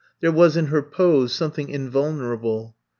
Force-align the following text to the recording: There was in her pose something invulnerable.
There 0.19 0.31
was 0.31 0.57
in 0.57 0.65
her 0.65 0.81
pose 0.81 1.31
something 1.31 1.69
invulnerable. 1.69 2.75